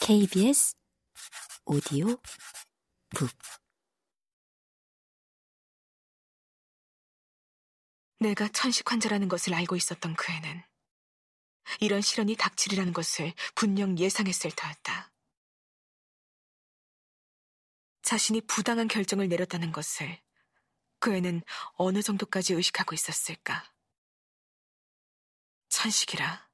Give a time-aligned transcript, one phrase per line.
[0.00, 0.74] KBS
[1.66, 2.16] 오디오
[3.10, 3.30] 북
[8.20, 10.62] 내가 천식 환자라는 것을 알고 있었던 그 애는
[11.80, 15.12] 이런 시련이 닥치리라는 것을 분명 예상했을 터였다.
[18.02, 20.20] 자신이 부당한 결정을 내렸다는 것을
[21.00, 21.42] 그 애는
[21.74, 23.72] 어느 정도까지 의식하고 있었을까?
[25.68, 26.48] 천식이라.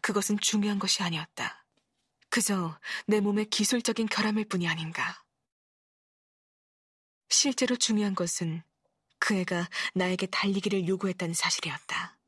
[0.00, 1.59] 그것은 중요한 것이 아니었다.
[2.30, 5.24] 그저 내 몸의 기술적인 결함일 뿐이 아닌가.
[7.28, 8.62] 실제로 중요한 것은
[9.18, 12.18] 그 애가 나에게 달리기를 요구했다는 사실이었다.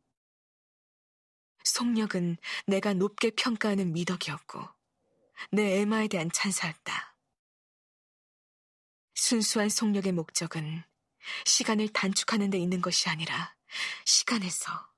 [1.65, 4.69] 속력은 내가 높게 평가하는 미덕이었고,
[5.53, 7.17] 내 에마에 대한 찬사였다.
[9.15, 10.83] 순수한 속력의 목적은
[11.45, 13.55] 시간을 단축하는 데 있는 것이 아니라
[14.05, 14.91] 시간에서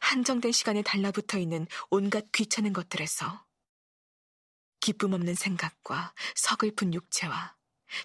[0.00, 3.43] 한정된 시간에 달라붙어 있는 온갖 귀찮은 것들에서
[4.84, 7.56] 기쁨 없는 생각과 서글픈 육체와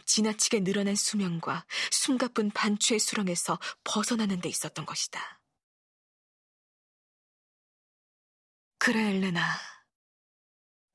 [0.06, 5.42] 지나치게 늘어난 수명과 숨가쁜 반추의 수렁에서 벗어나는 데 있었던 것이다.
[8.78, 9.44] 그래, 엘레나.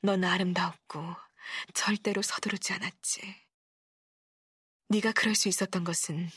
[0.00, 1.16] 넌 아름다웠고
[1.74, 3.46] 절대로 서두르지 않았지.
[4.88, 6.30] 네가 그럴 수 있었던 것은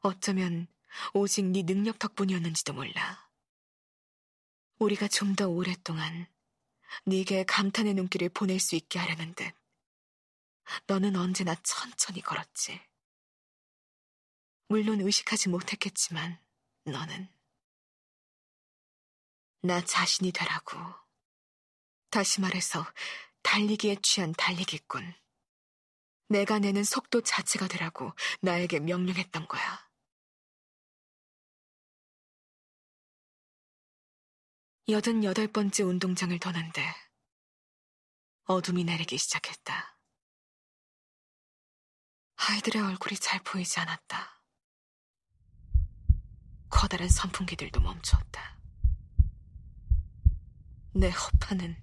[0.00, 0.66] 어쩌면
[1.14, 3.30] 오직 네 능력 덕분이었는지도 몰라.
[4.80, 6.26] 우리가 좀 더 오랫동안
[7.04, 9.52] 네게 감탄의 눈길을 보낼 수 있게 하려는 듯
[10.86, 12.80] 너는 언제나 천천히 걸었지.
[14.68, 16.38] 물론 의식하지 못했겠지만
[16.84, 17.28] 너는
[19.60, 20.76] 나 자신이 되라고.
[22.10, 22.84] 다시 말해서
[23.42, 25.14] 달리기에 취한 달리기꾼.
[26.28, 29.91] 내가 내는 속도 자체가 되라고 나에게 명령했던 거야.
[34.88, 36.84] 여든 여덟 번째 운동장을 도는데
[38.46, 39.96] 어둠이 내리기 시작했다.
[42.34, 44.42] 아이들의 얼굴이 잘 보이지 않았다.
[46.68, 48.58] 커다란 선풍기들도 멈췄다.
[50.94, 51.76] 내 허파는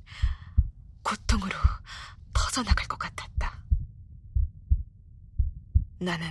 [1.02, 1.58] 고통으로
[2.34, 3.64] 터져나갈 것 같았다.
[6.00, 6.30] 나는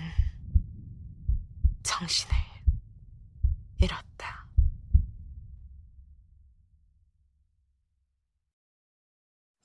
[1.82, 2.36] 정신을
[3.78, 4.48] 잃었다.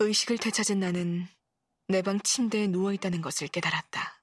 [0.04, 1.28] 의식을 되찾은 나는
[1.88, 4.22] 내 방 침대에 누워 있다는 것을 깨달았다.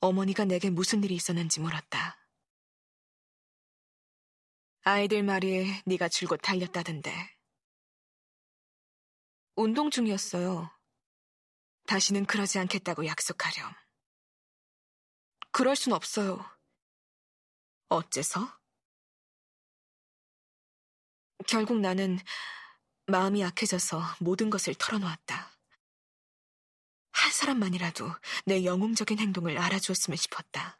[0.00, 2.18] 어머니가 내게 무슨 일이 있었는지 물었다.
[4.82, 7.10] 아이들 말이 네가 줄곧 달렸다던데.
[9.56, 10.70] 운동 중이었어요.
[11.86, 13.72] 다시는 그러지 않겠다고 약속하렴.
[15.52, 16.44] 그럴 순 없어요.
[17.88, 18.63] 어째서?
[21.46, 22.18] 결국 나는
[23.06, 25.50] 마음이 약해져서 모든 것을 털어놓았다.
[27.12, 28.10] 한 사람만이라도
[28.46, 30.78] 내 영웅적인 행동을 알아주었으면 싶었다.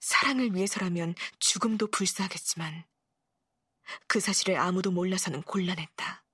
[0.00, 2.84] 사랑을 위해서라면 죽음도 불사하겠지만
[4.06, 6.24] 그 사실을 아무도 몰라서는 곤란했다.